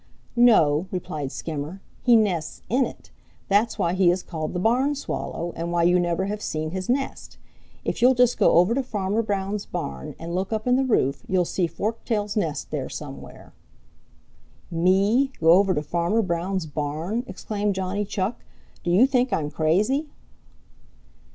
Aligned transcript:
"No," 0.35 0.87
replied 0.89 1.31
Skimmer. 1.31 1.79
"He 2.01 2.15
nests 2.15 2.63
in 2.69 2.87
it. 2.87 3.11
That's 3.49 3.77
why 3.77 3.93
he 3.93 4.09
is 4.09 4.23
called 4.23 4.51
the 4.53 4.59
Barn 4.59 4.95
Swallow, 4.95 5.53
and 5.55 5.71
why 5.71 5.83
you 5.83 5.99
never 5.99 6.25
have 6.25 6.41
seen 6.41 6.71
his 6.71 6.89
nest. 6.89 7.37
If 7.85 8.01
you'll 8.01 8.15
just 8.15 8.39
go 8.39 8.53
over 8.53 8.73
to 8.73 8.81
Farmer 8.81 9.21
Brown's 9.21 9.67
barn 9.67 10.15
and 10.17 10.33
look 10.33 10.51
up 10.51 10.65
in 10.65 10.75
the 10.75 10.83
roof, 10.83 11.23
you'll 11.27 11.45
see 11.45 11.67
Forktail's 11.67 12.35
nest 12.35 12.71
there 12.71 12.89
somewhere." 12.89 13.53
"Me 14.71 15.31
go 15.39 15.51
over 15.51 15.71
to 15.75 15.83
Farmer 15.83 16.23
Brown's 16.23 16.65
barn!" 16.65 17.23
exclaimed 17.27 17.75
Johnny 17.75 18.03
Chuck. 18.03 18.43
"Do 18.83 18.89
you 18.89 19.05
think 19.05 19.31
I'm 19.31 19.51
crazy?" 19.51 20.09